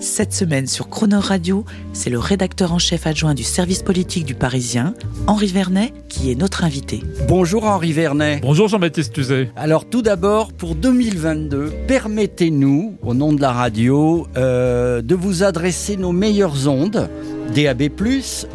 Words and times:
Cette 0.00 0.32
semaine 0.32 0.68
sur 0.68 0.88
Croner 0.88 1.16
Radio, 1.16 1.64
c'est 1.92 2.08
le 2.08 2.20
rédacteur 2.20 2.72
en 2.72 2.78
chef 2.78 3.04
adjoint 3.08 3.34
du 3.34 3.42
service 3.42 3.82
politique 3.82 4.24
du 4.24 4.36
Parisien, 4.36 4.94
Henri 5.26 5.48
Vernet, 5.48 5.92
qui 6.08 6.30
est 6.30 6.36
notre 6.36 6.62
invité. 6.62 7.02
Bonjour 7.26 7.64
Henri 7.64 7.92
Vernet. 7.92 8.38
Bonjour 8.40 8.68
Jean-Baptiste 8.68 9.12
Tuzet. 9.12 9.50
Alors 9.56 9.86
tout 9.86 10.02
d'abord, 10.02 10.52
pour 10.52 10.76
2022, 10.76 11.72
permettez-nous, 11.88 12.96
au 13.02 13.12
nom 13.12 13.32
de 13.32 13.40
la 13.40 13.50
radio, 13.50 14.28
euh, 14.36 15.02
de 15.02 15.14
vous 15.16 15.42
adresser 15.42 15.96
nos 15.96 16.12
meilleures 16.12 16.68
ondes, 16.68 17.10
DAB+, 17.56 17.90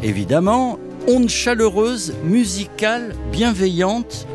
évidemment, 0.01 0.79
ondes 1.09 1.29
chaleureuses, 1.29 2.13
musicales, 2.23 3.15
bienveillantes. 3.33 4.27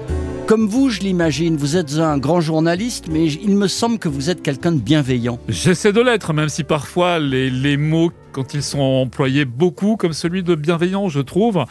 Comme 0.49 0.67
vous, 0.67 0.89
je 0.89 1.01
l'imagine, 1.01 1.59
vous 1.59 1.77
êtes 1.77 1.99
un 1.99 2.17
grand 2.17 2.41
journaliste, 2.41 3.09
mais 3.11 3.27
il 3.27 3.55
me 3.55 3.69
semble 3.69 3.99
que 3.99 4.09
vous 4.09 4.31
êtes 4.31 4.43
quelqu'un 4.43 4.73
de 4.73 4.81
bienveillant. 4.81 5.39
J'essaie 5.47 5.93
de 5.93 6.01
l'être, 6.01 6.33
même 6.33 6.49
si 6.49 6.65
parfois 6.65 7.19
les, 7.19 7.51
les 7.51 7.77
mots, 7.77 8.11
quand 8.33 8.55
ils 8.55 8.63
sont 8.63 8.81
employés 8.81 9.45
beaucoup, 9.45 9.97
comme 9.97 10.15
celui 10.15 10.43
de 10.43 10.55
bienveillant, 10.55 11.11
je 11.11 11.21
trouve, 11.21 11.67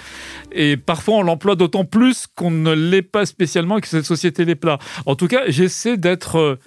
et 0.51 0.77
parfois 0.77 1.15
on 1.15 1.21
l'emploie 1.23 1.55
d'autant 1.55 1.85
plus 1.85 2.27
qu'on 2.35 2.51
ne 2.51 2.71
l'est 2.71 3.01
pas 3.01 3.25
spécialement 3.25 3.79
et 3.79 3.81
que 3.81 3.87
cette 3.87 4.05
société 4.05 4.45
l'est 4.45 4.53
pas. 4.53 4.77
En 5.07 5.15
tout 5.15 5.27
cas, 5.27 5.45
j'essaie 5.47 5.97
d'être... 5.97 6.59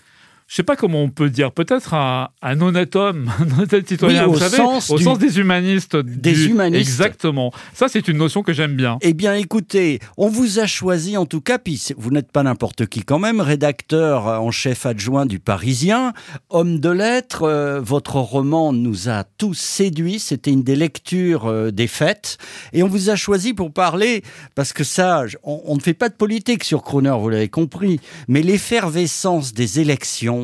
je 0.51 0.57
sais 0.57 0.65
pas 0.65 0.75
comment 0.75 1.01
on 1.01 1.11
peut 1.11 1.31
dire, 1.31 1.53
peut-être 1.53 1.95
un, 1.95 2.29
un 2.43 2.61
honnête 2.61 2.97
homme, 2.97 3.31
un 3.39 3.61
honnête 3.63 3.87
citoyen, 3.87 4.25
Oui, 4.25 4.31
vous 4.31 4.37
au 4.37 4.41
savez, 4.41 4.57
sens 4.57 4.91
au 4.91 4.97
du- 4.99 5.05
sens 5.05 5.17
des 5.21 5.39
humanistes. 5.39 5.95
Des 5.97 6.33
du- 6.33 6.47
humanistes. 6.51 6.81
Exactement. 6.81 7.53
Ça, 7.73 7.87
c'est 7.89 8.09
une 8.09 8.17
notion 8.17 8.43
que 8.43 8.53
j'aime 8.53 8.75
bien. 8.75 8.99
Eh 9.01 9.15
bien, 9.15 9.35
écoutez, 9.37 10.01
on 10.17 10.29
vous 10.29 10.59
a 10.59 10.67
choisi 10.67 11.17
en 11.17 11.25
tout 11.25 11.41
cas, 11.41 11.59
puis 11.61 11.81
vous 11.97 12.11
n'êtes 12.11 12.33
pas 12.33 12.43
n'importe 12.43 12.87
qui 12.87 13.05
quand 13.05 13.21
même, 13.21 13.41
rédacteur 13.41 14.27
en 14.27 14.51
chef 14.51 14.87
adjoint 14.87 15.25
du 15.25 15.39
Parisien, 15.39 16.15
homme 16.49 16.81
de 16.81 16.91
lettres. 16.91 17.45
euh, 17.45 17.81
votre 17.81 18.17
roman 18.17 18.73
nous 18.73 19.09
a 19.09 19.23
tous 19.39 19.55
séduits. 19.55 20.19
C'était 20.19 20.51
une 20.51 20.65
des 20.65 20.75
lectures 20.75 21.47
euh, 21.47 21.71
des 21.71 21.87
fêtes, 21.87 22.39
et 22.73 22.83
on 22.83 22.89
vous 22.89 23.09
a 23.09 23.15
choisi 23.15 23.55
pour 23.55 23.73
parler 23.73 24.25
parce 24.57 24.73
que 24.73 24.83
ça, 24.83 25.23
on, 25.45 25.61
on 25.67 25.77
ne 25.77 25.81
fait 25.81 25.95
pas 25.95 26.09
de 26.09 26.15
politique 26.15 26.65
sur 26.65 26.83
Croner, 26.83 27.15
vous 27.21 27.29
l'avez 27.29 27.49
compris, 27.49 28.01
mais 28.27 28.43
l'effervescence 28.43 29.53
des 29.55 29.79
élections, 29.79 30.40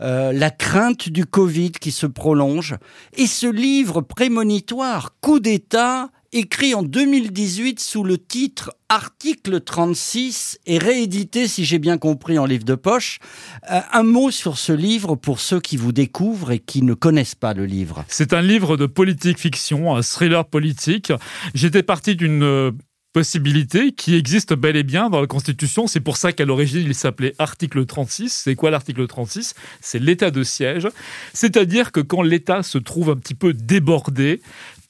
euh, 0.00 0.32
la 0.32 0.50
crainte 0.50 1.08
du 1.08 1.26
Covid 1.26 1.72
qui 1.72 1.90
se 1.90 2.06
prolonge, 2.06 2.76
et 3.16 3.26
ce 3.26 3.46
livre 3.46 4.00
prémonitoire, 4.00 5.14
coup 5.20 5.40
d'État, 5.40 6.10
écrit 6.34 6.74
en 6.74 6.82
2018 6.82 7.78
sous 7.78 8.02
le 8.02 8.18
titre 8.18 8.72
Article 8.88 9.60
36 9.60 10.58
et 10.66 10.78
réédité, 10.78 11.46
si 11.46 11.64
j'ai 11.64 11.78
bien 11.78 11.96
compris, 11.96 12.38
en 12.38 12.44
livre 12.44 12.64
de 12.64 12.74
poche. 12.74 13.18
Euh, 13.70 13.80
un 13.92 14.02
mot 14.02 14.30
sur 14.30 14.58
ce 14.58 14.72
livre 14.72 15.14
pour 15.14 15.40
ceux 15.40 15.60
qui 15.60 15.76
vous 15.76 15.92
découvrent 15.92 16.50
et 16.50 16.58
qui 16.58 16.82
ne 16.82 16.94
connaissent 16.94 17.36
pas 17.36 17.54
le 17.54 17.66
livre. 17.66 18.04
C'est 18.08 18.32
un 18.32 18.42
livre 18.42 18.76
de 18.76 18.86
politique 18.86 19.38
fiction, 19.38 19.94
un 19.94 20.02
thriller 20.02 20.44
politique. 20.44 21.12
J'étais 21.54 21.84
parti 21.84 22.16
d'une 22.16 22.42
euh, 22.42 22.72
possibilité 23.14 23.92
qui 23.92 24.16
existe 24.16 24.54
bel 24.54 24.74
et 24.76 24.82
bien 24.82 25.08
dans 25.08 25.20
la 25.20 25.28
Constitution. 25.28 25.86
C'est 25.86 26.00
pour 26.00 26.16
ça 26.16 26.32
qu'à 26.32 26.44
l'origine, 26.44 26.82
il 26.84 26.96
s'appelait 26.96 27.32
article 27.38 27.86
36. 27.86 28.42
C'est 28.44 28.56
quoi 28.56 28.70
l'article 28.72 29.06
36 29.06 29.54
C'est 29.80 30.00
l'état 30.00 30.32
de 30.32 30.42
siège. 30.42 30.88
C'est-à-dire 31.32 31.92
que 31.92 32.00
quand 32.00 32.22
l'État 32.22 32.64
se 32.64 32.76
trouve 32.76 33.10
un 33.10 33.16
petit 33.16 33.34
peu 33.34 33.54
débordé, 33.54 34.42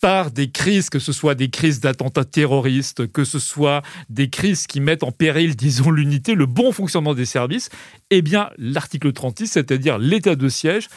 par 0.05 0.31
des 0.31 0.51
crises, 0.51 0.91
que 0.91 0.99
ce 0.99 1.13
soit 1.13 1.35
des 1.35 1.49
crises 1.49 1.81
d'attentats 1.81 2.27
terroristes, 2.27 3.11
que 3.11 3.25
ce 3.25 3.39
soit 3.39 3.81
des 4.11 4.29
crises 4.29 4.67
qui 4.67 4.81
mettent 4.81 5.03
en 5.03 5.13
péril, 5.13 5.57
disons, 5.57 5.91
l'unité, 5.91 6.35
le 6.35 6.45
bon 6.45 6.73
fonctionnement 6.73 7.15
des 7.15 7.25
services, 7.25 7.71
eh 8.11 8.21
bien, 8.21 8.51
l'article 8.59 9.15
36, 9.15 9.47
c'est-à-dire 9.47 9.97
l'état 9.97 10.37
de 10.37 10.47
siège, 10.51 10.91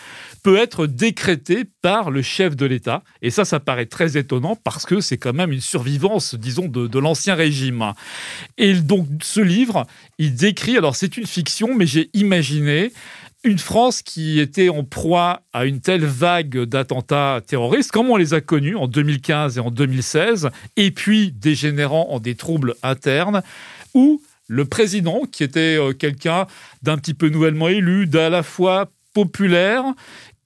peut 0.44 0.57
être 0.57 0.88
décrété 0.88 1.63
par 1.81 2.12
le 2.12 2.22
chef 2.22 2.57
de 2.57 2.66
l'État. 2.66 3.01
Et 3.22 3.29
ça, 3.29 3.45
ça 3.45 3.62
paraît 3.62 3.85
très 3.85 4.18
étonnant 4.18 4.57
parce 4.62 4.85
que 4.85 5.00
c'est 5.00 5.18
quand 5.18 5.31
même 5.31 5.53
une 5.53 5.62
survivance, 5.62 6.35
disons, 6.35 6.68
de, 6.68 6.88
de 6.88 7.00
l'ancien 7.00 7.35
régime. 7.35 7.94
Et 8.57 8.74
donc, 8.74 9.07
ce 9.22 9.39
livre, 9.39 9.88
il 10.18 10.35
décrit, 10.35 10.75
alors 10.75 10.97
c'est 10.97 11.16
une 11.16 11.28
fiction, 11.28 11.74
mais 11.74 11.88
j'ai 11.88 12.09
imaginé 12.13 12.91
une 13.47 13.58
France 13.58 14.02
qui 14.02 14.40
était 14.40 14.69
en 14.69 14.84
proie 14.84 15.41
à 15.53 15.66
une 15.66 15.80
telle 15.80 16.06
vague 16.06 16.63
d'attentats 16.63 17.41
terroristes, 17.46 17.91
comme 17.91 18.09
on 18.09 18.18
les 18.18 18.34
a 18.34 18.41
connus 18.41 18.75
en 18.75 18.88
2015 18.88 19.58
et 19.58 19.62
en 19.62 19.72
2016, 19.72 20.50
et 20.75 20.91
puis 20.91 21.31
dégénérant 21.31 22.09
en 22.09 22.19
des 22.19 22.36
troubles 22.36 22.75
internes, 22.84 23.41
où 23.94 24.22
le 24.47 24.66
président, 24.66 25.22
qui 25.31 25.44
était 25.44 25.78
euh, 25.80 25.94
quelqu'un 25.94 26.46
d'un 26.84 26.97
petit 26.97 27.13
peu 27.13 27.30
nouvellement 27.30 27.69
élu, 27.69 28.06
d'à 28.06 28.30
la 28.30 28.44
fois 28.44 28.91
populaire 29.13 29.84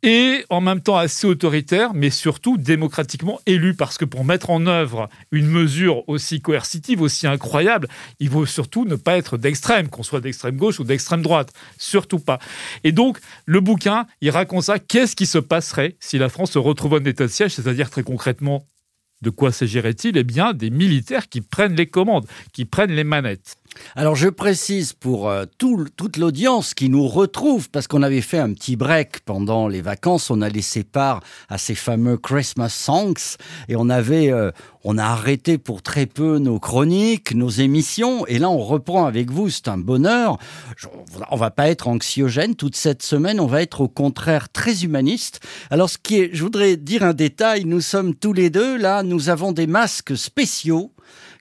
et 0.03 0.45
en 0.49 0.61
même 0.61 0.81
temps 0.81 0.97
assez 0.97 1.27
autoritaire, 1.27 1.93
mais 1.93 2.09
surtout 2.09 2.57
démocratiquement 2.57 3.39
élu, 3.45 3.75
parce 3.75 3.97
que 3.97 4.05
pour 4.05 4.25
mettre 4.25 4.49
en 4.49 4.65
œuvre 4.65 5.09
une 5.31 5.47
mesure 5.47 6.07
aussi 6.09 6.41
coercitive, 6.41 7.01
aussi 7.01 7.27
incroyable, 7.27 7.87
il 8.19 8.29
faut 8.29 8.45
surtout 8.45 8.85
ne 8.85 8.95
pas 8.95 9.17
être 9.17 9.37
d'extrême, 9.37 9.89
qu'on 9.89 10.03
soit 10.03 10.21
d'extrême 10.21 10.57
gauche 10.57 10.79
ou 10.79 10.83
d'extrême 10.83 11.21
droite, 11.21 11.53
surtout 11.77 12.19
pas. 12.19 12.39
Et 12.83 12.91
donc, 12.91 13.19
le 13.45 13.59
bouquin, 13.59 14.05
il 14.21 14.31
raconte 14.31 14.63
ça, 14.63 14.79
qu'est-ce 14.79 15.15
qui 15.15 15.25
se 15.25 15.37
passerait 15.37 15.95
si 15.99 16.17
la 16.17 16.29
France 16.29 16.51
se 16.51 16.59
retrouvait 16.59 16.97
en 16.97 17.05
état 17.05 17.25
de 17.25 17.31
siège, 17.31 17.53
c'est-à-dire 17.53 17.89
très 17.89 18.03
concrètement, 18.03 18.65
de 19.21 19.29
quoi 19.29 19.51
s'agirait-il? 19.51 20.17
Eh 20.17 20.23
bien, 20.23 20.53
des 20.53 20.69
militaires 20.69 21.29
qui 21.29 21.41
prennent 21.41 21.75
les 21.75 21.87
commandes, 21.87 22.25
qui 22.53 22.65
prennent 22.65 22.91
les 22.91 23.03
manettes. 23.03 23.55
Alors 23.95 24.17
je 24.17 24.27
précise 24.27 24.91
pour 24.91 25.29
euh, 25.29 25.45
tout- 25.57 25.87
toute 25.95 26.17
l'audience 26.17 26.73
qui 26.73 26.89
nous 26.89 27.07
retrouve, 27.07 27.69
parce 27.69 27.87
qu'on 27.87 28.03
avait 28.03 28.19
fait 28.21 28.39
un 28.39 28.51
petit 28.53 28.75
break 28.75 29.21
pendant 29.21 29.69
les 29.69 29.81
vacances, 29.81 30.29
on 30.29 30.41
a 30.41 30.49
laissé 30.49 30.83
part 30.83 31.21
à 31.47 31.57
ces 31.57 31.75
fameux 31.75 32.17
Christmas 32.17 32.67
songs, 32.67 33.37
et 33.69 33.77
on 33.77 33.89
avait, 33.89 34.29
euh, 34.29 34.51
on 34.83 34.97
a 34.97 35.03
arrêté 35.03 35.57
pour 35.57 35.81
très 35.81 36.05
peu 36.05 36.39
nos 36.39 36.59
chroniques, 36.59 37.33
nos 37.35 37.49
émissions, 37.49 38.25
et 38.27 38.39
là 38.39 38.49
on 38.49 38.59
reprend 38.59 39.05
avec 39.05 39.31
vous, 39.31 39.49
c'est 39.49 39.67
un 39.67 39.77
bonheur. 39.77 40.37
On 41.29 41.35
va 41.35 41.51
pas 41.51 41.69
être 41.69 41.87
anxiogène 41.87 42.55
toute 42.55 42.75
cette 42.75 43.03
semaine, 43.03 43.39
on 43.39 43.47
va 43.47 43.61
être 43.61 43.81
au 43.81 43.87
contraire 43.87 44.49
très 44.49 44.83
humaniste. 44.83 45.39
Alors 45.69 45.89
ce 45.89 45.97
qui 45.97 46.19
est, 46.19 46.29
je 46.33 46.43
voudrais 46.43 46.77
dire 46.77 47.03
un 47.03 47.13
détail, 47.13 47.65
nous 47.65 47.81
sommes 47.81 48.15
tous 48.15 48.33
les 48.33 48.49
deux 48.49 48.77
là, 48.77 49.03
nous 49.03 49.29
avons 49.29 49.51
des 49.51 49.67
masques 49.67 50.17
spéciaux 50.17 50.91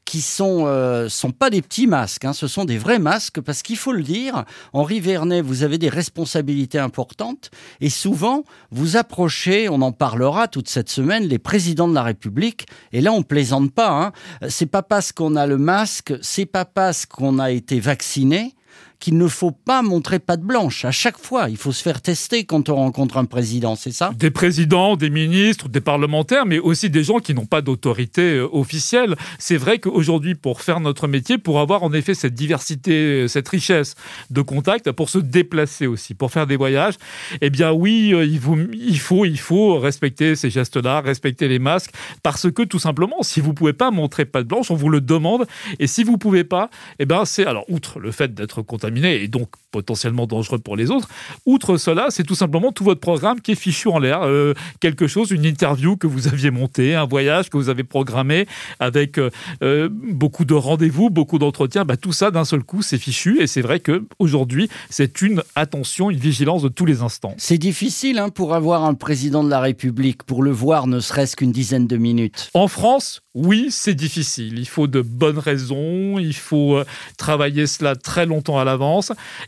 qui 0.05 0.21
sont 0.21 0.65
euh, 0.67 1.09
sont 1.09 1.31
pas 1.31 1.51
des 1.51 1.63
petits 1.63 1.87
masques, 1.87 2.25
hein, 2.25 2.33
ce 2.33 2.47
sont 2.49 2.65
des 2.65 2.79
vrais 2.79 2.99
masques 2.99 3.41
parce 3.41 3.63
qu'il 3.63 3.77
faut 3.77 3.93
le 3.93 4.03
dire, 4.03 4.45
Henri 4.73 5.01
Vernet, 5.01 5.41
vous 5.41 5.63
avez 5.63 5.79
des 5.79 5.89
responsabilités 5.89 6.79
importantes 6.79 7.51
et 7.81 7.91
souvent 7.91 8.45
vous 8.71 8.97
approchez, 8.97 9.69
on 9.69 9.83
en 9.83 9.93
parlera 9.93 10.49
toute 10.49 10.69
cette 10.69 10.91
semaine, 10.91 11.25
les 11.25 11.39
présidents 11.39 11.89
de 11.89 11.95
la 11.95 12.03
République 12.03 12.67
et 12.93 13.01
là 13.01 13.13
on 13.13 13.23
plaisante 13.23 13.73
pas, 13.73 13.91
hein, 13.91 14.13
c'est 14.49 14.67
pas 14.67 14.83
parce 14.83 15.13
qu'on 15.13 15.37
a 15.37 15.47
le 15.47 15.59
masque, 15.59 16.15
c'est 16.23 16.47
pas 16.47 16.65
parce 16.65 17.07
qu'on 17.07 17.39
a 17.39 17.51
été 17.51 17.81
vacciné 17.81 18.55
qu'il 19.01 19.17
ne 19.17 19.27
faut 19.27 19.51
pas 19.51 19.81
montrer 19.83 20.19
patte 20.19 20.43
blanche. 20.43 20.85
À 20.85 20.91
chaque 20.91 21.19
fois, 21.19 21.49
il 21.49 21.57
faut 21.57 21.73
se 21.73 21.83
faire 21.83 22.03
tester 22.03 22.45
quand 22.45 22.69
on 22.69 22.77
rencontre 22.77 23.17
un 23.17 23.25
président, 23.25 23.75
c'est 23.75 23.93
ça? 23.93 24.13
Des 24.15 24.31
présidents, 24.31 24.95
des 24.97 25.09
ministres, 25.09 25.69
des 25.69 25.81
parlementaires, 25.81 26.45
mais 26.45 26.59
aussi 26.59 26.91
des 26.91 27.03
gens 27.03 27.19
qui 27.19 27.33
n'ont 27.33 27.47
pas 27.47 27.63
d'autorité 27.63 28.37
euh, 28.37 28.49
officielle. 28.53 29.17
C'est 29.39 29.57
vrai 29.57 29.79
qu'aujourd'hui, 29.79 30.35
pour 30.35 30.61
faire 30.61 30.81
notre 30.81 31.09
métier, 31.09 31.39
pour 31.39 31.61
avoir 31.61 31.83
en 31.83 31.93
effet 31.95 32.13
cette 32.13 32.35
diversité, 32.35 32.93
euh, 32.93 33.29
cette 33.29 33.49
richesse 33.49 33.95
de 34.29 34.43
contacts, 34.43 34.93
pour 34.93 35.09
se 35.09 35.19
déplacer 35.19 35.87
aussi, 35.87 36.13
pour 36.13 36.31
faire 36.31 36.47
des 36.47 36.57
voyages, 36.57 36.95
eh 37.41 37.49
bien 37.49 37.73
oui, 37.73 38.13
euh, 38.13 38.27
il, 38.27 38.99
faut, 38.99 39.79
respecter 39.79 40.37
ces 40.37 40.51
gestes-là, 40.51 41.01
respecter 41.01 41.49
les 41.49 41.59
masques, 41.59 41.93
parce 42.23 42.51
que 42.51 42.63
tout 42.63 42.79
simplement, 42.79 43.23
si 43.23 43.41
vous 43.41 43.55
pouvez 43.55 43.73
pas 43.73 43.91
montrer 43.91 44.27
patte 44.27 44.47
blanche, 44.47 44.71
on 44.71 44.77
vous 44.77 44.91
le 44.91 45.01
demande, 45.01 45.47
et 45.79 45.87
si 45.87 46.05
vous 46.05 46.19
pouvez 46.19 46.45
pas, 46.45 46.69
eh 46.99 47.07
ben 47.07 47.25
c'est 47.25 47.47
alors 47.47 47.65
outre 47.71 47.99
le 47.99 48.11
fait 48.11 48.35
d'être 48.35 48.61
contaminé 48.61 48.90
et 48.97 49.29
donc 49.29 49.49
potentiellement 49.71 50.27
dangereux 50.27 50.59
pour 50.59 50.77
les 50.77 50.91
autres. 50.91 51.09
Outre 51.47 51.77
cela, 51.77 52.07
c'est 52.11 52.25
tout 52.25 52.35
simplement 52.35 52.73
tout 52.73 52.85
votre 52.85 53.01
programme 53.01 53.41
qui 53.41 53.53
est 53.53 53.57
fichu 53.57 53.89
en 53.89 53.99
l'air. 53.99 54.23
Euh, 54.23 54.55
quelque 54.81 55.07
chose, 55.07 55.31
une 55.31 55.45
interview 55.45 55.97
que 55.97 56.07
vous 56.07 56.29
aviez 56.29 56.51
montée, 56.51 56.95
un 56.95 57.07
voyage 57.07 57.51
que 57.51 57.57
vous 57.57 57.69
avez 57.69 57.85
programmé 57.85 58.47
avec 58.79 59.19
euh, 59.19 59.31
euh, 59.63 59.89
beaucoup 59.91 60.45
de 60.45 60.55
rendez-vous, 60.55 61.11
beaucoup 61.11 61.39
d'entretiens. 61.39 61.85
Bah, 61.85 61.97
tout 61.97 62.13
ça 62.13 62.31
d'un 62.31 62.45
seul 62.45 62.63
coup, 62.63 62.83
c'est 62.83 62.99
fichu. 62.99 63.41
Et 63.41 63.47
c'est 63.47 63.63
vrai 63.63 63.81
que 63.81 64.05
aujourd'hui, 64.19 64.69
c'est 64.89 65.23
une 65.23 65.43
attention, 65.55 66.11
une 66.11 66.19
vigilance 66.19 66.63
de 66.63 66.69
tous 66.69 66.87
les 66.87 67.03
instants. 67.03 67.35
C'est 67.39 67.59
difficile 67.59 68.19
hein, 68.19 68.29
pour 68.29 68.55
avoir 68.55 68.85
un 68.85 68.95
président 68.95 69.45
de 69.45 69.51
la 69.51 69.61
République, 69.61 70.25
pour 70.25 70.43
le 70.43 70.51
voir 70.51 70.87
ne 70.87 71.01
serait-ce 71.01 71.37
qu'une 71.37 71.53
dizaine 71.53 71.87
de 71.87 71.97
minutes. 71.97 72.51
En 72.55 72.69
France, 72.69 73.23
oui, 73.35 73.69
c'est 73.71 73.95
difficile. 73.95 74.59
Il 74.59 74.67
faut 74.67 74.89
de 74.89 75.01
bonnes 75.01 75.39
raisons, 75.39 76.19
il 76.19 76.35
faut 76.35 76.83
travailler 77.17 77.67
cela 77.67 77.95
très 77.95 78.27
longtemps 78.27 78.59
à 78.59 78.65
l'avance. 78.65 78.80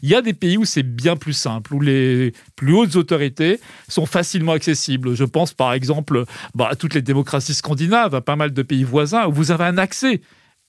Il 0.02 0.08
y 0.08 0.14
a 0.14 0.22
des 0.22 0.32
pays 0.34 0.56
où 0.56 0.64
c'est 0.64 0.82
bien 0.82 1.16
plus 1.16 1.32
simple, 1.32 1.74
où 1.74 1.80
les 1.80 2.32
plus 2.56 2.74
hautes 2.74 2.96
autorités 2.96 3.60
sont 3.88 4.06
facilement 4.06 4.52
accessibles. 4.52 5.14
Je 5.14 5.24
pense 5.24 5.54
par 5.54 5.72
exemple 5.72 6.24
bah, 6.54 6.68
à 6.70 6.76
toutes 6.76 6.94
les 6.94 7.02
démocraties 7.02 7.54
scandinaves, 7.54 8.14
à 8.14 8.20
pas 8.20 8.36
mal 8.36 8.52
de 8.52 8.62
pays 8.62 8.84
voisins, 8.84 9.26
où 9.26 9.32
vous 9.32 9.50
avez 9.50 9.64
un 9.64 9.78
accès 9.78 10.20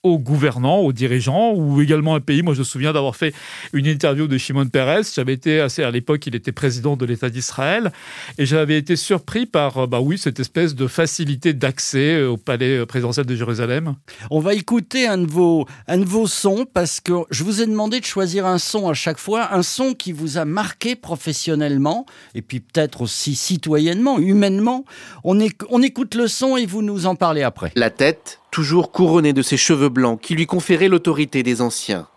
aux 0.03 0.19
gouvernants, 0.19 0.79
aux 0.79 0.91
dirigeants, 0.91 1.53
ou 1.53 1.81
également 1.81 2.15
un 2.15 2.19
pays. 2.19 2.43
Moi, 2.43 2.53
je 2.53 2.59
me 2.59 2.65
souviens 2.65 2.91
d'avoir 2.91 3.15
fait 3.15 3.33
une 3.71 3.87
interview 3.87 4.27
de 4.27 4.37
Shimon 4.37 4.67
Peres. 4.67 5.03
J'avais 5.15 5.33
été 5.33 5.61
assez, 5.61 5.81
à 5.81 5.91
l'époque, 5.91 6.27
il 6.27 6.35
était 6.35 6.51
président 6.51 6.97
de 6.97 7.05
l'État 7.05 7.29
d'Israël, 7.29 7.91
et 8.37 8.45
j'avais 8.45 8.77
été 8.77 8.97
surpris 8.97 9.45
par, 9.45 9.87
bah 9.87 10.01
oui, 10.01 10.17
cette 10.17 10.41
espèce 10.41 10.75
de 10.75 10.87
facilité 10.87 11.53
d'accès 11.53 12.21
au 12.21 12.35
palais 12.35 12.85
présidentiel 12.85 13.25
de 13.25 13.35
Jérusalem. 13.35 13.95
On 14.29 14.41
va 14.41 14.53
écouter 14.53 15.07
un 15.07 15.17
de 15.17 15.25
vos, 15.25 15.65
un 15.87 15.97
de 15.97 16.05
vos 16.05 16.27
sons, 16.27 16.65
parce 16.71 16.99
que 16.99 17.13
je 17.31 17.45
vous 17.45 17.61
ai 17.61 17.65
demandé 17.65 18.01
de 18.01 18.05
choisir 18.05 18.45
un 18.45 18.57
son 18.57 18.89
à 18.89 18.93
chaque 18.93 19.19
fois, 19.19 19.53
un 19.53 19.63
son 19.63 19.93
qui 19.93 20.11
vous 20.11 20.37
a 20.37 20.43
marqué 20.43 20.97
professionnellement, 20.97 22.05
et 22.35 22.41
puis 22.41 22.59
peut-être 22.59 23.01
aussi 23.01 23.35
citoyennement, 23.35 24.19
humainement. 24.19 24.83
On, 25.23 25.39
on 25.69 25.81
écoute 25.81 26.15
le 26.15 26.27
son 26.27 26.57
et 26.57 26.65
vous 26.65 26.81
nous 26.81 27.05
en 27.05 27.15
parlez 27.15 27.43
après. 27.43 27.71
La 27.75 27.89
tête 27.89 28.41
toujours 28.53 28.91
couronné 28.91 29.33
de 29.33 29.41
ses 29.41 29.57
cheveux 29.57 29.89
blancs 29.89 30.21
qui 30.21 30.35
lui 30.35 30.45
conféraient 30.45 30.87
l'autorité 30.87 31.41
des 31.41 31.59
anciens. 31.59 32.07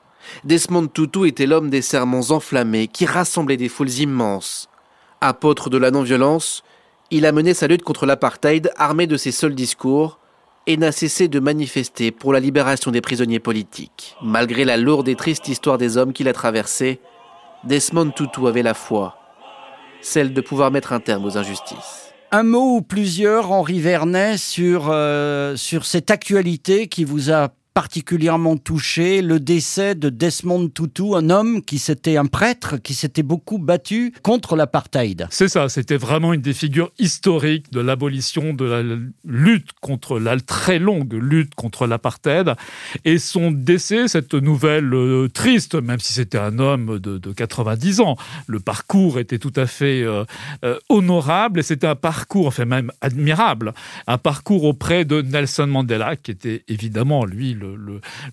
Desmond 0.45 0.87
Tutu 0.87 1.27
était 1.27 1.47
l'homme 1.47 1.71
des 1.71 1.81
sermons 1.81 2.31
enflammés 2.31 2.89
qui 2.89 3.07
rassemblaient 3.07 3.57
des 3.57 3.71
foules 3.71 3.91
immenses. 4.01 4.69
Apôtre 5.23 5.71
de 5.71 5.79
la 5.79 5.91
non-violence, 5.91 6.63
il 7.11 7.25
a 7.25 7.33
mené 7.33 7.55
sa 7.55 7.69
lutte 7.69 7.85
contre 7.85 8.05
l'apartheid 8.05 8.71
armé 8.77 9.07
de 9.07 9.17
ses 9.17 9.33
seuls 9.33 9.55
discours 9.55 10.19
et 10.67 10.77
n'a 10.77 10.93
cessé 10.93 11.29
de 11.29 11.41
manifester 11.41 12.11
pour 12.11 12.35
la 12.35 12.41
libération 12.41 12.91
des 12.91 13.01
prisonniers 13.01 13.41
politiques. 13.41 14.15
Malgré 14.23 14.67
la 14.67 14.77
lourde 14.77 15.09
et 15.09 15.17
triste 15.17 15.49
histoire 15.49 15.79
des 15.79 15.97
hommes 15.97 16.13
qu'il 16.13 16.29
a 16.29 16.35
traversés, 16.35 17.01
Desmond 17.65 18.11
Tutu 18.11 18.47
avait 18.47 18.63
la 18.63 18.75
foi, 18.75 19.17
celle 20.03 20.35
de 20.35 20.41
pouvoir 20.43 20.71
mettre 20.71 20.93
un 20.93 21.01
terme 21.01 21.25
aux 21.25 21.39
injustices. 21.39 22.06
Un 22.33 22.43
mot 22.43 22.77
ou 22.77 22.83
plusieurs, 22.83 23.53
Henri 23.53 23.81
Vernet, 23.81 24.37
sur, 24.37 24.89
euh, 24.91 25.57
sur 25.57 25.85
cette 25.87 26.11
actualité 26.11 26.89
qui 26.89 27.05
vous 27.05 27.31
a 27.31 27.51
particulièrement 27.77 28.57
touché 28.57 29.21
le 29.21 29.39
décès 29.39 29.95
de 29.95 30.09
Desmond 30.09 30.71
Tutu, 30.71 31.15
un 31.15 31.29
homme 31.29 31.61
qui 31.61 31.79
s'était 31.79 32.17
un 32.17 32.25
prêtre 32.25 32.79
qui 32.79 32.95
s'était 32.95 33.23
beaucoup 33.23 33.59
battu 33.59 34.15
contre 34.23 34.57
l'apartheid. 34.57 35.27
C'est 35.29 35.49
ça, 35.49 35.69
c'était 35.69 35.99
vraiment 35.99 36.33
une 36.33 36.41
des 36.41 36.55
figures 36.55 36.91
historiques 36.99 37.71
de 37.71 37.81
l'abolition 37.81 38.55
de 38.55 38.65
la 38.65 38.83
lutte 39.27 39.73
contre 39.83 40.19
la 40.19 40.41
très 40.41 40.79
longue 40.79 41.13
lutte 41.13 41.55
contre 41.55 41.87
l'apartheid 41.87 42.55
et 43.05 43.19
son 43.19 43.51
décès, 43.51 44.09
cette 44.09 44.33
nouvelle 44.33 44.95
euh, 44.95 45.29
triste, 45.29 45.75
même 45.75 46.01
si 46.01 46.15
c'était 46.15 46.39
un 46.39 46.59
homme 46.59 46.99
de, 46.99 47.19
90 47.31 48.01
ans, 48.01 48.17
le 48.47 48.59
parcours 48.59 49.19
était 49.19 49.39
tout 49.39 49.53
à 49.55 49.67
fait 49.67 50.01
euh, 50.01 50.25
euh, 50.65 50.79
honorable 50.89 51.61
et 51.61 51.63
c'était 51.63 51.87
un 51.87 51.95
parcours, 51.95 52.47
enfin 52.47 52.65
même 52.65 52.91
admirable, 53.03 53.75
un 54.07 54.17
parcours 54.17 54.65
auprès 54.65 55.05
de 55.05 55.21
Nelson 55.21 55.67
Mandela 55.67 56.17
qui 56.17 56.31
était 56.31 56.65
évidemment 56.69 57.27
lui 57.27 57.53
le 57.53 57.66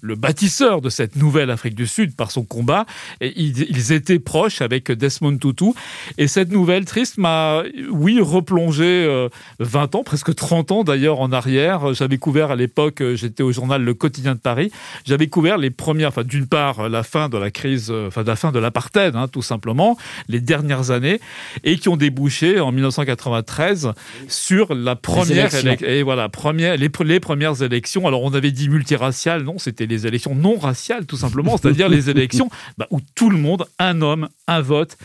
le, 0.01 0.15
bâtisseur 0.15 0.81
de 0.81 0.89
cette 0.89 1.15
nouvelle 1.15 1.50
Afrique 1.50 1.75
du 1.75 1.88
Sud 1.88 2.15
par 2.15 2.31
son 2.31 2.44
combat. 2.44 2.85
Et 3.21 3.33
ils, 3.35 3.91
étaient 3.91 4.19
proches 4.19 4.62
avec 4.62 4.91
Desmond 4.91 5.38
Tutu. 5.38 5.71
Et 6.18 6.27
cette 6.27 6.51
nouvelle 6.51 6.85
triste 6.85 7.18
m'a, 7.18 7.63
oui, 7.89 8.19
replongé 8.21 9.30
20 9.59 9.95
euh, 9.95 9.97
ans, 9.97 10.03
presque 10.03 10.33
30 10.33 10.71
ans 10.71 10.83
d'ailleurs 10.83 11.19
en 11.19 11.31
arrière. 11.31 11.94
J'avais 11.94 12.18
couvert 12.18 12.51
à 12.51 12.56
l'époque, 12.56 13.01
euh, 13.01 13.15
j'étais 13.15 13.44
au 13.44 13.51
journal 13.51 13.83
Le 13.83 13.94
Quotidien 13.94 14.35
de 14.35 14.39
Paris, 14.39 14.71
j'avais 15.06 15.27
couvert 15.27 15.57
les 15.57 15.69
premières, 15.69 16.09
enfin 16.09 16.24
d'une 16.24 16.47
part 16.47 16.89
la 16.89 17.03
fin 17.03 17.30
de 17.30 17.38
la 17.38 17.51
crise, 17.51 17.89
euh, 17.91 18.07
enfin 18.07 18.24
la 18.24 18.35
fin 18.35 18.51
de 18.51 18.59
l'apartheid, 18.59 19.15
hein, 19.15 19.27
tout 19.27 19.41
simplement, 19.41 19.97
les 20.27 20.39
dernières 20.39 20.91
années, 20.91 21.19
et 21.63 21.77
qui 21.77 21.89
ont 21.89 21.97
débouché 21.97 22.59
en 22.59 22.71
1993 22.71 23.91
sur 24.27 24.74
la 24.74 24.95
première, 24.95 25.50
et 25.83 26.03
voilà, 26.03 26.30
première, 26.30 26.77
les, 26.77 26.89
les 27.06 27.19
premières 27.19 27.62
élections. 27.62 28.07
Alors 28.07 28.24
on 28.24 28.33
avait 28.33 28.51
dit 28.51 28.69
multiracial 28.69 29.22
non, 29.25 29.57
c'était 29.57 29.85
les 29.85 30.07
élections 30.07 30.35
non 30.35 30.57
raciales, 30.57 31.05
tout 31.05 31.17
simplement, 31.17 31.57
c'est-à-dire 31.57 31.89
les 31.89 32.09
élections 32.11 32.49
bah, 32.77 32.87
où 32.91 32.99
tout 33.15 33.29
le 33.29 33.37
monde, 33.37 33.65
un 33.79 34.01
homme, 34.01 34.29
un 34.47 34.61
vote, 34.61 34.97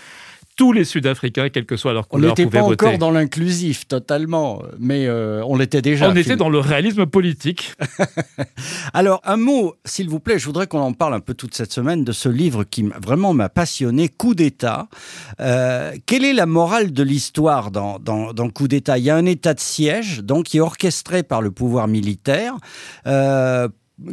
tous 0.59 0.73
les 0.73 0.85
Sud-Africains, 0.85 1.51
quelle 1.51 1.67
que 1.67 1.77
soit 1.77 1.93
leur 1.93 2.09
couleur, 2.09 2.35
pouvaient 2.35 2.45
voter. 2.47 2.59
On 2.59 2.71
n'était 2.71 2.77
pas 2.77 2.89
encore 2.89 2.99
dans 2.99 3.13
l'inclusif 3.13 3.87
totalement, 3.87 4.61
mais 4.81 5.07
euh, 5.07 5.41
on 5.47 5.57
l'était 5.57 5.81
déjà. 5.81 6.11
On 6.11 6.17
était 6.17 6.35
dans 6.35 6.49
le 6.49 6.59
réalisme 6.59 7.07
politique. 7.07 7.75
Alors, 8.93 9.21
un 9.25 9.37
mot, 9.37 9.77
s'il 9.85 10.09
vous 10.09 10.19
plaît, 10.19 10.37
je 10.37 10.45
voudrais 10.45 10.67
qu'on 10.67 10.81
en 10.81 10.93
parle 10.93 11.15
un 11.15 11.21
peu 11.21 11.35
toute 11.35 11.55
cette 11.55 11.73
semaine 11.73 12.03
de 12.03 12.11
ce 12.11 12.29
livre 12.29 12.65
qui 12.65 12.83
vraiment 13.01 13.35
m'a 13.35 13.49
passionné, 13.49 14.09
Coup 14.09 14.35
d'État. 14.35 14.89
Euh, 15.39 15.93
quelle 16.07 16.25
est 16.25 16.33
la 16.33 16.47
morale 16.47 16.93
de 16.93 17.05
l'histoire 17.05 17.71
dans, 17.71 18.01
dans, 18.01 18.51
Coup 18.51 18.67
d'État? 18.67 18.99
Il 18.99 19.05
y 19.05 19.11
a 19.11 19.17
un 19.17 19.27
état 19.27 19.55
de 19.55 19.61
siège, 19.61 20.25
donc 20.25 20.47
qui 20.47 20.57
est 20.57 20.61
orchestré 20.61 21.23
par 21.23 21.41
le 21.41 21.53
pouvoir 21.53 21.87
militaire. 21.87 22.55
Euh, 23.07 23.69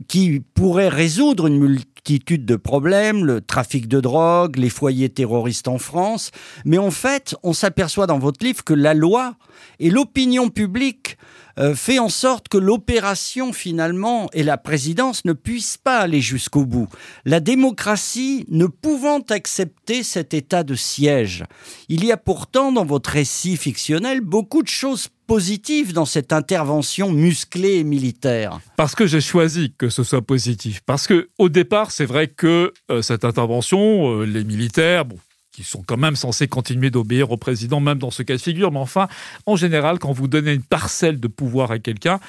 qui 0.07 0.41
pourrait 0.53 0.89
résoudre 0.89 1.47
une 1.47 1.59
multitude 1.59 2.45
de 2.45 2.55
problèmes, 2.55 3.25
le 3.25 3.41
trafic 3.41 3.87
de 3.87 3.99
drogue, 3.99 4.57
les 4.57 4.69
foyers 4.69 5.09
terroristes 5.09 5.67
en 5.67 5.77
France. 5.77 6.31
Mais 6.65 6.77
en 6.77 6.91
fait, 6.91 7.35
on 7.43 7.53
s'aperçoit 7.53 8.07
dans 8.07 8.19
votre 8.19 8.45
livre 8.45 8.63
que 8.63 8.73
la 8.73 8.93
loi 8.93 9.35
et 9.79 9.89
l'opinion 9.89 10.49
publique 10.49 11.17
euh, 11.57 11.73
fait 11.73 11.99
en 11.99 12.09
sorte 12.09 12.49
que 12.49 12.57
l'opération 12.57 13.53
finalement 13.53 14.29
et 14.33 14.43
la 14.43 14.57
présidence 14.57 15.23
ne 15.23 15.33
puissent 15.33 15.77
pas 15.77 15.99
aller 15.99 16.19
jusqu'au 16.19 16.65
bout. 16.65 16.89
La 17.23 17.39
démocratie 17.39 18.45
ne 18.49 18.65
pouvant 18.65 19.21
accepter 19.29 20.03
cet 20.03 20.33
état 20.33 20.63
de 20.63 20.75
siège. 20.75 21.45
Il 21.87 22.03
y 22.03 22.11
a 22.11 22.17
pourtant 22.17 22.73
dans 22.73 22.85
votre 22.85 23.11
récit 23.11 23.55
fictionnel 23.55 24.19
beaucoup 24.19 24.63
de 24.63 24.67
choses 24.67 25.07
positives 25.27 25.93
dans 25.93 26.05
cette 26.05 26.33
intervention 26.33 27.11
musclée 27.11 27.75
et 27.75 27.83
militaire 27.83 28.59
Parce 28.77 28.95
que 28.95 29.07
j'ai 29.07 29.21
choisi 29.21 29.73
que 29.77 29.89
ce 29.89 30.03
soit 30.03 30.21
positif. 30.21 30.81
Parce 30.85 31.07
que 31.07 31.29
au 31.37 31.49
départ, 31.49 31.91
c'est 31.91 32.05
vrai 32.05 32.27
que 32.27 32.73
euh, 32.91 33.01
cette 33.01 33.25
intervention, 33.25 34.21
euh, 34.21 34.25
les 34.25 34.43
militaires, 34.43 35.05
qui 35.51 35.63
sont 35.63 35.83
quand 35.85 35.97
même 35.97 36.15
censés 36.17 36.47
continuer 36.47 36.89
d'obéir 36.89 37.31
au 37.31 37.37
président, 37.37 37.79
même 37.79 37.97
dans 37.97 38.11
ce 38.11 38.23
cas 38.23 38.35
de 38.35 38.41
figure. 38.41 38.71
Mais 38.71 38.79
enfin, 38.79 39.07
en 39.45 39.55
général, 39.55 39.99
quand 39.99 40.11
vous 40.11 40.27
donnez 40.27 40.53
une 40.53 40.63
parcelle 40.63 41.19
de 41.19 41.27
pouvoir 41.27 41.71
à 41.71 41.79
quelqu'un, 41.79 42.19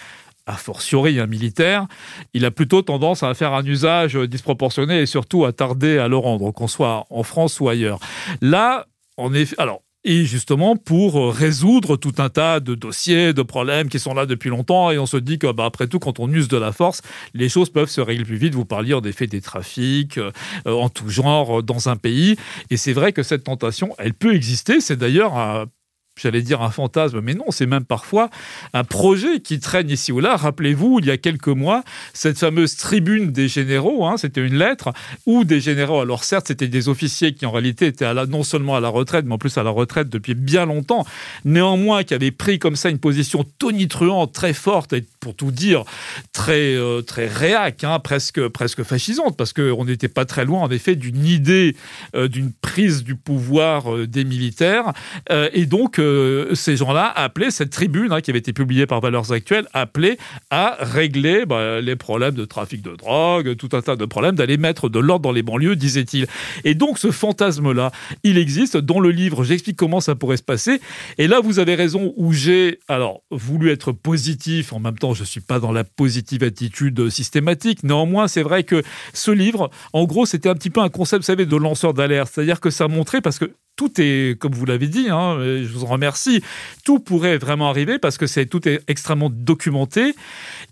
a 0.46 0.52
fortiori 0.52 1.18
un 1.18 1.26
militaire, 1.26 1.86
il 2.32 2.44
a 2.44 2.52
plutôt 2.52 2.82
tendance 2.82 3.24
à 3.24 3.34
faire 3.34 3.52
un 3.52 3.64
usage 3.64 4.14
disproportionné 4.14 5.00
et 5.00 5.06
surtout 5.06 5.44
à 5.44 5.52
tarder 5.52 5.98
à 5.98 6.06
le 6.06 6.16
rendre, 6.16 6.52
qu'on 6.52 6.68
soit 6.68 7.04
en 7.10 7.24
France 7.24 7.58
ou 7.58 7.68
ailleurs. 7.68 7.98
Là, 8.40 8.86
on 9.16 9.34
est, 9.34 9.58
alors, 9.58 9.82
et 10.06 10.24
justement 10.24 10.76
pour 10.76 11.18
euh, 11.18 11.30
résoudre 11.30 11.96
tout 11.96 12.14
un 12.18 12.30
tas 12.30 12.60
de 12.60 12.74
dossiers, 12.74 13.34
de 13.34 13.42
problèmes 13.42 13.88
qui 13.88 13.98
sont 13.98 14.14
là 14.14 14.24
depuis 14.24 14.48
longtemps, 14.48 14.90
et 14.90 14.98
on 14.98 15.04
se 15.04 15.16
dit 15.16 15.38
que, 15.38 15.52
bah, 15.52 15.64
après 15.66 15.88
tout, 15.88 15.98
quand 15.98 16.20
on 16.20 16.32
use 16.32 16.48
de 16.48 16.56
la 16.56 16.72
force, 16.72 17.02
les 17.34 17.48
choses 17.48 17.68
peuvent 17.68 17.90
se 17.90 18.00
régler 18.00 18.24
plus 18.24 18.36
vite. 18.36 18.54
Vous 18.54 18.64
parliez 18.64 18.94
en 18.94 19.02
effet 19.02 19.26
des 19.26 19.40
trafics 19.40 20.16
euh, 20.18 20.30
en 20.64 20.88
tout 20.88 21.10
genre 21.10 21.62
dans 21.62 21.88
un 21.88 21.96
pays, 21.96 22.36
et 22.70 22.76
c'est 22.76 22.92
vrai 22.92 23.12
que 23.12 23.22
cette 23.22 23.44
tentation, 23.44 23.94
elle 23.98 24.14
peut 24.14 24.34
exister. 24.34 24.80
C'est 24.80 24.96
d'ailleurs 24.96 25.66
j'allais 26.16 26.42
dire 26.42 26.62
un 26.62 26.70
fantasme, 26.70 27.20
mais 27.20 27.34
non, 27.34 27.46
c'est 27.50 27.66
même 27.66 27.84
parfois 27.84 28.30
un 28.72 28.84
projet 28.84 29.40
qui 29.40 29.60
traîne 29.60 29.90
ici 29.90 30.12
ou 30.12 30.20
là. 30.20 30.36
Rappelez-vous, 30.36 30.98
il 31.00 31.06
y 31.06 31.10
a 31.10 31.16
quelques 31.16 31.48
mois, 31.48 31.84
cette 32.12 32.38
fameuse 32.38 32.76
tribune 32.76 33.32
des 33.32 33.48
généraux, 33.48 34.06
hein, 34.06 34.16
c'était 34.16 34.44
une 34.44 34.56
lettre 34.56 34.92
où 35.26 35.44
des 35.44 35.60
généraux, 35.60 36.00
alors 36.00 36.24
certes, 36.24 36.48
c'était 36.48 36.68
des 36.68 36.88
officiers 36.88 37.34
qui 37.34 37.46
en 37.46 37.50
réalité 37.50 37.86
étaient 37.86 38.12
non 38.26 38.42
seulement 38.42 38.76
à 38.76 38.80
la 38.80 38.88
retraite, 38.88 39.24
mais 39.26 39.34
en 39.34 39.38
plus 39.38 39.56
à 39.58 39.62
la 39.62 39.70
retraite 39.70 40.08
depuis 40.08 40.34
bien 40.34 40.66
longtemps, 40.66 41.04
néanmoins 41.44 42.02
qui 42.02 42.14
avaient 42.14 42.30
pris 42.30 42.58
comme 42.58 42.76
ça 42.76 42.88
une 42.88 42.98
position 42.98 43.44
tonitruante, 43.58 44.32
très 44.32 44.52
forte, 44.54 44.92
et 44.92 45.04
pour 45.26 45.34
tout 45.34 45.50
dire, 45.50 45.82
très, 46.32 46.76
euh, 46.76 47.02
très 47.02 47.26
réac, 47.26 47.82
hein, 47.82 47.98
presque, 47.98 48.46
presque 48.46 48.84
fascisante, 48.84 49.36
parce 49.36 49.52
qu'on 49.52 49.84
n'était 49.84 50.06
pas 50.06 50.24
très 50.24 50.44
loin, 50.44 50.60
en 50.60 50.70
effet, 50.70 50.94
d'une 50.94 51.26
idée 51.26 51.74
euh, 52.14 52.28
d'une 52.28 52.52
prise 52.52 53.02
du 53.02 53.16
pouvoir 53.16 53.92
euh, 53.92 54.06
des 54.06 54.24
militaires. 54.24 54.92
et 55.52 55.66
donc, 55.66 56.00
ces 56.54 56.76
gens-là 56.76 57.12
appelaient 57.16 57.50
cette 57.50 57.70
tribune, 57.70 58.12
hein, 58.12 58.20
qui 58.20 58.30
avait 58.30 58.38
été 58.38 58.52
publiée 58.52 58.86
par 58.86 59.00
Valeurs 59.00 59.32
Actuelles, 59.32 59.66
appelait 59.72 60.16
à 60.50 60.76
régler 60.78 61.44
bah, 61.44 61.80
les 61.80 61.96
problèmes 61.96 62.36
de 62.36 62.44
trafic 62.44 62.82
de 62.82 62.94
drogue, 62.94 63.56
tout 63.56 63.70
un 63.72 63.82
tas 63.82 63.96
de 63.96 64.04
problèmes, 64.04 64.36
d'aller 64.36 64.58
mettre 64.58 64.88
de 64.88 65.00
l'ordre 65.00 65.24
dans 65.24 65.32
les 65.32 65.42
banlieues, 65.42 65.74
disait-il. 65.74 66.28
Et 66.62 66.74
donc, 66.74 66.98
ce 66.98 67.10
fantasme-là, 67.10 67.90
il 68.22 68.38
existe. 68.38 68.76
Dans 68.76 69.00
le 69.00 69.10
livre, 69.10 69.42
j'explique 69.42 69.76
comment 69.76 70.00
ça 70.00 70.14
pourrait 70.14 70.36
se 70.36 70.44
passer. 70.44 70.80
Et 71.18 71.26
là, 71.26 71.40
vous 71.40 71.58
avez 71.58 71.74
raison, 71.74 72.12
où 72.16 72.32
j'ai, 72.32 72.78
alors, 72.86 73.22
voulu 73.32 73.70
être 73.70 73.90
positif, 73.90 74.72
en 74.76 74.80
même 74.80 74.98
temps, 74.98 75.14
je 75.16 75.22
ne 75.22 75.26
suis 75.26 75.40
pas 75.40 75.58
dans 75.58 75.72
la 75.72 75.82
positive 75.82 76.44
attitude 76.44 77.10
systématique. 77.10 77.82
Néanmoins, 77.82 78.28
c'est 78.28 78.42
vrai 78.42 78.62
que 78.62 78.82
ce 79.12 79.32
livre, 79.32 79.70
en 79.92 80.04
gros, 80.04 80.26
c'était 80.26 80.48
un 80.48 80.54
petit 80.54 80.70
peu 80.70 80.80
un 80.80 80.88
concept, 80.88 81.22
vous 81.22 81.26
savez, 81.26 81.46
de 81.46 81.56
lanceur 81.56 81.94
d'alerte. 81.94 82.30
C'est-à-dire 82.32 82.60
que 82.60 82.70
ça 82.70 82.86
montrait, 82.86 83.20
parce 83.20 83.38
que 83.38 83.50
tout 83.76 83.92
est, 83.98 84.38
comme 84.38 84.54
vous 84.54 84.66
l'avez 84.66 84.88
dit, 84.88 85.08
hein, 85.10 85.36
je 85.38 85.68
vous 85.68 85.84
en 85.84 85.88
remercie, 85.88 86.42
tout 86.84 86.98
pourrait 86.98 87.38
vraiment 87.38 87.68
arriver 87.68 87.98
parce 87.98 88.18
que 88.18 88.26
c'est 88.26 88.46
tout 88.46 88.66
est 88.68 88.80
extrêmement 88.88 89.30
documenté. 89.30 90.14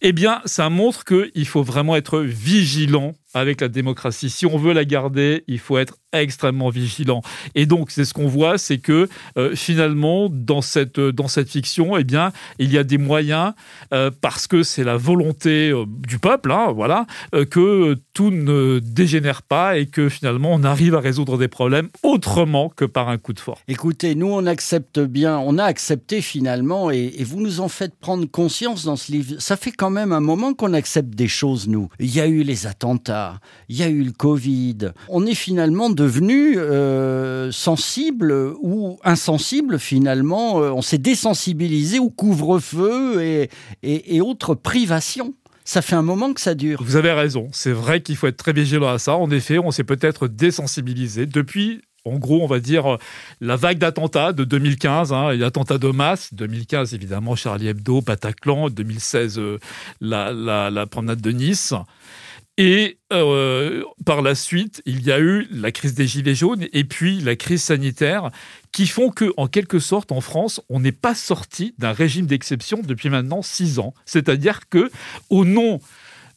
Eh 0.01 0.13
bien, 0.13 0.41
ça 0.45 0.71
montre 0.71 1.05
qu'il 1.05 1.47
faut 1.47 1.63
vraiment 1.63 1.97
être 1.97 2.21
vigilant 2.21 3.15
avec 3.35 3.61
la 3.61 3.69
démocratie. 3.69 4.31
Si 4.31 4.47
on 4.47 4.57
veut 4.57 4.73
la 4.73 4.85
garder, 4.85 5.45
il 5.49 5.59
faut 5.59 5.77
être 5.77 5.97
extrêmement 6.13 6.71
vigilant. 6.71 7.23
Et 7.57 7.67
donc, 7.67 7.91
c'est 7.91 8.05
ce 8.05 8.15
qu'on 8.15 8.29
voit, 8.29 8.57
c'est 8.57 8.79
que 8.79 9.09
euh, 9.37 9.57
finalement, 9.57 10.29
dans 10.31 10.63
cette, 10.63 11.01
dans 11.01 11.27
cette 11.27 11.51
fiction, 11.51 11.97
eh 11.97 12.05
bien, 12.05 12.33
il 12.61 12.73
y 12.73 12.79
a 12.79 12.85
des 12.85 12.99
moyens, 12.99 13.53
euh, 13.93 14.11
parce 14.21 14.47
que 14.47 14.63
c'est 14.63 14.85
la 14.85 14.97
volonté 14.97 15.71
euh, 15.71 15.85
du 15.89 16.21
peuple, 16.21 16.53
hein, 16.53 16.73
voilà, 16.73 17.07
que 17.51 17.97
tout 18.15 18.31
ne 18.31 18.79
dégénère 18.79 19.43
pas 19.43 19.77
et 19.77 19.87
que 19.87 20.09
finalement, 20.09 20.53
on 20.53 20.63
arrive 20.63 20.95
à 20.95 21.01
résoudre 21.01 21.37
des 21.37 21.49
problèmes 21.49 21.89
autrement 22.05 22.69
que 22.69 22.85
par 22.95 23.11
un 23.11 23.19
coup 23.19 23.35
de 23.35 23.41
force. 23.41 23.61
Écoutez, 23.69 24.15
nous, 24.15 24.29
on 24.29 24.47
accepte 24.47 24.99
bien, 24.99 25.39
on 25.39 25.59
a 25.59 25.65
accepté 25.65 26.23
finalement, 26.23 26.91
et, 26.91 27.13
et 27.19 27.25
vous 27.25 27.41
nous 27.41 27.61
en 27.61 27.69
faites 27.69 27.95
prendre 27.97 28.25
conscience 28.25 28.87
dans 28.87 28.97
ce 28.97 29.13
livre. 29.13 29.35
Ça 29.41 29.57
fait 29.59 29.73
quand 29.73 29.91
même 29.91 30.13
un 30.13 30.21
moment 30.21 30.55
qu'on 30.55 30.73
accepte 30.73 31.15
des 31.15 31.29
choses, 31.29 31.69
nous. 31.69 31.91
Il 31.99 32.15
y 32.15 32.21
a 32.21 32.27
eu 32.27 32.43
les 32.43 32.67
attentats, 32.67 33.41
il 33.69 33.77
y 33.77 33.83
a 33.83 33.89
eu 33.89 34.03
le 34.03 34.13
Covid. 34.13 34.93
On 35.11 35.27
est 35.27 35.35
finalement 35.35 35.91
devenu 35.91 36.57
euh, 36.57 37.53
sensible 37.53 38.55
ou 38.63 38.99
insensible 39.05 39.79
finalement. 39.79 40.63
Euh, 40.63 40.71
on 40.71 40.83
s'est 40.83 40.99
désensibilisé 40.99 41.99
au 41.99 42.11
couvre-feu 42.11 43.23
et, 43.23 43.51
et, 43.83 44.17
et 44.17 44.21
autres 44.21 44.55
privations. 44.55 45.35
Ça 45.67 45.81
fait 45.81 45.97
un 45.97 46.03
moment 46.03 46.35
que 46.35 46.43
ça 46.43 46.55
dure. 46.55 46.83
Vous 46.85 46.97
avez 46.97 47.13
raison. 47.13 47.49
C'est 47.53 47.73
vrai 47.73 48.03
qu'il 48.03 48.17
faut 48.17 48.27
être 48.27 48.37
très 48.37 48.53
vigilant 48.53 48.89
à 48.89 48.99
ça. 48.99 49.17
En 49.17 49.31
effet, 49.31 49.59
on 49.59 49.71
s'est 49.71 49.83
peut-être 49.83 50.29
désensibilisé 50.29 51.25
depuis 51.25 51.81
en 52.05 52.19
gros, 52.19 52.43
on 52.43 52.47
va 52.47 52.61
dire 52.61 52.99
la 53.41 53.57
vague 53.57 53.79
d'attentats 53.79 54.33
de 54.33 54.45
2015, 54.45 55.13
hein, 55.13 55.33
l'attentat 55.35 55.79
de 55.79 55.89
masse, 55.89 56.35
2015 56.35 56.95
évidemment 56.95 57.35
Charlie 57.35 57.69
Hebdo, 57.69 58.03
Bataclan, 58.03 58.69
2016 58.71 59.39
euh, 59.39 59.59
la, 60.01 60.33
la, 60.33 60.71
la 60.71 60.87
promenade 60.87 61.21
de 61.21 61.31
Nice. 61.31 61.75
Et 62.57 62.99
euh, 63.13 63.83
par 64.07 64.23
la 64.23 64.37
suite, 64.37 64.81
il 64.87 65.03
y 65.03 65.11
a 65.11 65.19
eu 65.19 65.49
la 65.51 65.73
crise 65.73 65.95
des 65.95 66.07
gilets 66.07 66.37
jaunes 66.37 66.67
et 66.73 66.85
puis 66.85 67.21
la 67.21 67.35
crise 67.35 67.63
sanitaire 67.63 68.31
qui 68.71 68.87
font 68.87 69.11
que, 69.11 69.33
en 69.37 69.49
quelque 69.49 69.81
sorte, 69.81 70.13
en 70.13 70.21
France, 70.21 70.61
on 70.69 70.79
n'est 70.79 70.93
pas 70.93 71.17
sorti 71.17 71.75
d'un 71.79 71.93
régime 71.93 72.27
d'exception 72.27 72.81
depuis 72.85 73.09
maintenant 73.09 73.43
six 73.43 73.81
ans. 73.81 73.93
C'est-à-dire 74.05 74.69
que, 74.69 74.89
au 75.31 75.45
nom 75.45 75.81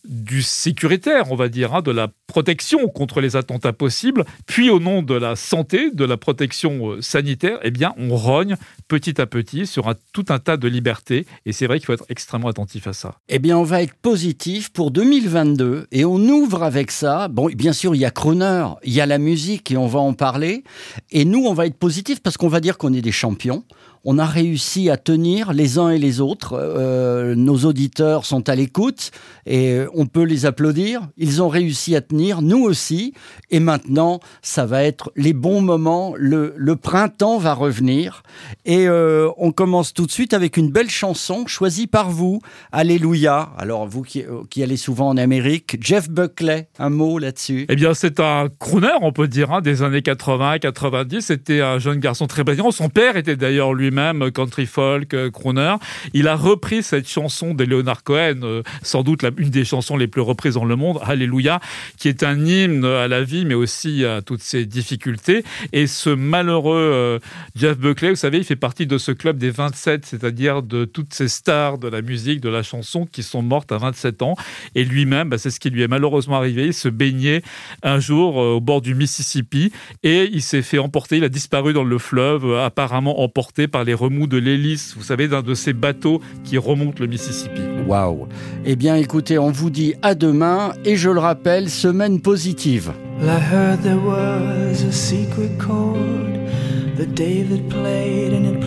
du 0.07 0.41
sécuritaire, 0.41 1.31
on 1.31 1.35
va 1.35 1.49
dire, 1.49 1.75
hein, 1.75 1.81
de 1.81 1.91
la 1.91 2.07
protection 2.27 2.87
contre 2.87 3.21
les 3.21 3.35
attentats 3.35 3.73
possibles, 3.73 4.25
puis 4.45 4.69
au 4.69 4.79
nom 4.79 5.01
de 5.01 5.13
la 5.13 5.35
santé, 5.35 5.91
de 5.91 6.05
la 6.05 6.17
protection 6.17 6.91
euh, 6.91 7.01
sanitaire, 7.01 7.59
eh 7.63 7.71
bien, 7.71 7.93
on 7.97 8.15
rogne 8.15 8.55
petit 8.87 9.19
à 9.19 9.25
petit 9.25 9.67
sur 9.67 9.93
tout 10.13 10.25
un 10.29 10.39
tas 10.39 10.57
de 10.57 10.67
libertés. 10.67 11.25
Et 11.45 11.51
c'est 11.51 11.67
vrai 11.67 11.79
qu'il 11.79 11.85
faut 11.85 11.93
être 11.93 12.05
extrêmement 12.09 12.47
attentif 12.47 12.87
à 12.87 12.93
ça. 12.93 13.15
Eh 13.29 13.39
bien, 13.39 13.57
on 13.57 13.63
va 13.63 13.81
être 13.81 13.93
positif 13.95 14.71
pour 14.71 14.91
2022 14.91 15.87
et 15.91 16.05
on 16.05 16.17
ouvre 16.17 16.63
avec 16.63 16.91
ça. 16.91 17.27
Bon, 17.27 17.47
bien 17.47 17.73
sûr, 17.73 17.95
il 17.95 17.99
y 17.99 18.05
a 18.05 18.11
Croner, 18.11 18.67
il 18.83 18.93
y 18.93 19.01
a 19.01 19.05
la 19.05 19.17
musique 19.17 19.71
et 19.71 19.77
on 19.77 19.87
va 19.87 19.99
en 19.99 20.13
parler. 20.13 20.63
Et 21.11 21.25
nous, 21.25 21.45
on 21.45 21.53
va 21.53 21.65
être 21.65 21.77
positif 21.77 22.21
parce 22.21 22.37
qu'on 22.37 22.47
va 22.47 22.59
dire 22.59 22.77
qu'on 22.77 22.93
est 22.93 23.01
des 23.01 23.11
champions 23.11 23.63
on 24.09 24.17
a 24.19 24.25
réussi 24.25 24.89
à 24.89 24.95
tenir 24.95 25.51
les 25.51 25.77
uns 25.77 25.89
et 25.89 25.97
les 25.97 26.21
autres. 26.21 26.53
Euh, 26.53 27.35
nos 27.35 27.65
auditeurs 27.65 28.23
sont 28.25 28.47
à 28.47 28.55
l'écoute 28.55 29.11
et 29.45 29.81
on 29.93 30.05
peut 30.05 30.23
les 30.23 30.45
applaudir. 30.45 31.01
Ils 31.17 31.43
ont 31.43 31.49
réussi 31.49 31.93
à 31.93 31.99
tenir, 31.99 32.41
nous 32.41 32.63
aussi. 32.63 33.13
Et 33.49 33.59
maintenant, 33.59 34.21
ça 34.41 34.65
va 34.65 34.83
être 34.83 35.11
les 35.17 35.33
bons 35.33 35.59
moments. 35.59 36.13
Le, 36.15 36.75
printemps 36.77 37.37
va 37.37 37.53
revenir. 37.53 38.23
Et 38.63 38.87
euh, 38.87 39.29
on 39.35 39.51
commence 39.51 39.93
tout 39.93 40.05
de 40.05 40.11
suite 40.11 40.33
avec 40.33 40.55
une 40.55 40.71
belle 40.71 40.89
chanson 40.89 41.45
choisie 41.45 41.87
par 41.87 42.09
vous. 42.09 42.39
Alléluia. 42.71 43.49
Alors, 43.57 43.89
vous 43.89 44.03
qui, 44.03 44.23
allez 44.63 44.77
souvent 44.77 45.09
en 45.09 45.17
Amérique, 45.17 45.75
Jeff 45.81 46.09
Buckley, 46.09 46.69
un 46.79 46.89
mot 46.89 47.19
là-dessus. 47.19 47.65
Eh 47.67 47.75
bien, 47.75 47.93
c'est 47.93 48.21
un 48.21 48.47
crooner, 48.57 48.87
on 49.01 49.11
peut 49.11 49.27
dire, 49.27 49.51
hein, 49.51 49.59
des 49.59 49.83
années 49.83 50.01
80, 50.01 50.59
90. 50.59 51.19
C'était 51.19 51.59
un 51.59 51.77
jeune 51.77 51.99
garçon 51.99 52.25
très 52.27 52.45
brillant. 52.45 52.71
Son 52.71 52.87
père 52.87 53.17
était 53.17 53.35
d'ailleurs 53.35 53.73
lui-même 53.73 53.97
même 53.98 54.32
country 54.32 54.68
folk, 54.68 55.13
euh, 55.13 55.32
crooner. 55.32 55.75
Il 56.13 56.27
a 56.27 56.36
repris 56.36 56.84
cette 56.84 57.10
chanson 57.10 57.56
de 57.56 57.63
Leonard 57.63 58.04
Cohen, 58.04 58.42
euh, 58.44 58.62
sans 58.84 59.01
doute 59.01 59.25
une 59.38 59.50
des 59.50 59.66
chansons 59.66 59.98
les 59.98 60.08
plus 60.08 60.22
reprises 60.22 60.54
dans 60.54 60.66
le 60.66 60.75
monde, 60.75 61.00
Alléluia, 61.01 61.60
qui 61.98 62.08
est 62.08 62.22
un 62.22 62.46
hymne 62.46 62.86
à 62.86 63.08
la 63.08 63.24
vie, 63.24 63.46
mais 63.46 63.56
aussi 63.56 64.06
à 64.06 64.22
toutes 64.22 64.42
ses 64.42 64.66
difficultés. 64.66 65.44
Et 65.74 65.88
ce 65.88 66.12
malheureux 66.12 66.77
euh, 66.77 67.20
Jeff 67.56 67.77
Buckley, 67.77 68.12
vous 68.12 68.16
savez, 68.16 68.38
il 68.38 68.44
fait 68.44 68.56
partie 68.56 68.86
de 68.86 68.98
ce 69.00 69.12
club 69.12 69.38
des 69.38 69.50
27, 69.50 70.06
c'est-à-dire 70.06 70.62
de 70.62 70.86
toutes 70.86 71.13
ces 71.13 71.27
stars 71.27 71.80
de 71.80 71.88
la 71.88 72.01
musique, 72.01 72.39
de 72.39 72.50
la 72.50 72.62
chanson 72.62 73.08
qui 73.08 73.24
sont 73.24 73.42
mortes 73.42 73.72
à 73.72 73.77
27 73.77 74.22
ans. 74.22 74.36
Et 74.75 74.86
lui-même, 74.86 75.30
bah, 75.30 75.39
c'est 75.39 75.50
ce 75.50 75.60
qui 75.60 75.72
lui 75.72 75.82
est 75.82 75.88
malheureusement 75.88 76.38
arrivé. 76.38 76.68
Il 76.68 76.74
se 76.74 76.89
baignait 76.89 77.42
un 77.82 78.00
jour 78.00 78.36
au 78.36 78.62
bord 78.62 78.82
du 78.82 78.94
Mississippi 78.94 79.72
et 80.04 80.30
il 80.32 80.44
s'est 80.44 80.62
fait 80.62 80.77
emporter. 80.77 81.18
Il 81.18 81.24
a 81.24 81.30
disparu 81.30 81.74
dans 81.74 81.84
le 81.84 81.98
fleuve, 81.98 82.56
apparemment 82.58 83.22
emporté 83.22 83.68
par 83.68 83.76
les 83.84 83.93
remous 83.93 84.27
de 84.27 84.38
l'hélice, 84.38 84.93
vous 84.98 85.03
savez, 85.03 85.27
d'un 85.27 85.41
de 85.41 85.53
ces 85.53 85.74
bateaux 85.74 86.22
qui 86.43 86.57
remontent 86.57 87.00
le 87.00 87.07
Mississippi. 87.07 87.62
Waouh 87.88 88.27
Eh 88.65 88.75
bien, 88.75 88.96
écoutez, 88.96 89.38
on 89.38 89.51
vous 89.51 89.69
dit 89.69 89.93
à 90.01 90.15
demain 90.15 90.74
et 90.86 90.96
je 90.96 91.10
le 91.10 91.19
rappelle, 91.19 91.69
semaine 91.69 92.22
positive. 92.22 92.91
I 93.22 93.39
heard 93.39 93.81
there 93.81 93.98
was 93.98 94.84
a 94.84 94.91
secret 94.91 95.57
chord 95.57 95.98
that 96.98 97.15
David 97.15 97.67
played 97.69 98.34
and 98.34 98.46
it 98.46 98.66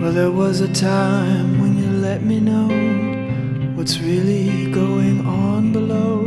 Well, 0.01 0.13
there 0.13 0.31
was 0.31 0.61
a 0.61 0.73
time 0.73 1.61
when 1.61 1.77
you 1.79 1.91
let 1.91 2.23
me 2.23 2.39
know 2.39 2.69
what's 3.75 3.99
really 3.99 4.71
going 4.71 5.27
on 5.27 5.73
below, 5.73 6.23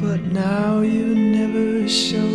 but 0.00 0.20
now 0.32 0.80
you 0.80 1.14
never 1.14 1.88
show 1.88 2.31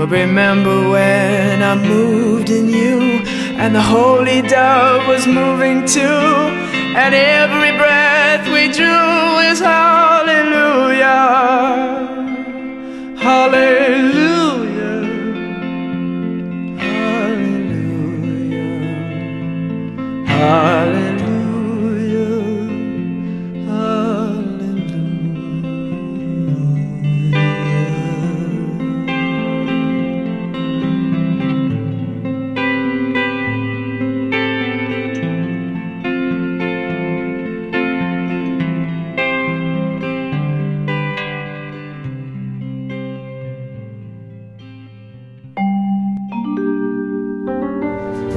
But 0.00 0.08
remember 0.08 0.88
when 0.88 1.62
I 1.62 1.74
moved 1.74 2.48
in 2.48 2.70
you, 2.70 3.20
and 3.60 3.74
the 3.74 3.82
holy 3.82 4.40
dove 4.40 5.06
was 5.06 5.26
moving 5.26 5.84
too, 5.84 6.00
and 6.00 7.14
every 7.14 7.76
breath 7.76 8.46
we 8.46 8.72
drew 8.72 9.09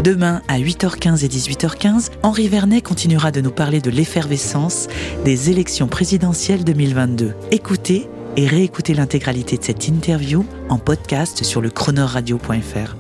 Demain 0.04 0.42
à 0.50 0.60
8h15 0.60 1.24
et 1.24 1.30
18h15, 1.30 2.10
Henri 2.24 2.50
Vernet 2.50 2.82
continuera 2.82 3.32
de 3.32 3.40
nous 3.40 3.52
parler 3.52 3.80
de 3.80 3.90
l'effervescence 3.90 4.90
des 5.24 5.50
élections 5.50 5.88
présidentielles 5.88 6.66
2022. 6.66 7.34
Écoutez 7.52 8.10
et 8.36 8.46
réécoutez 8.46 8.94
l'intégralité 8.94 9.58
de 9.58 9.64
cette 9.64 9.88
interview 9.88 10.46
en 10.68 10.78
podcast 10.78 11.46
sur 11.46 11.62
le 11.62 11.70
chronoradio.fr. 11.70 12.98